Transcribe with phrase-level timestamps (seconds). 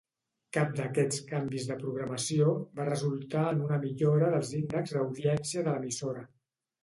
[0.55, 6.25] Cap d'aquests canvis de programació va resultar en una millora dels índexs d'audiència de l'emissora.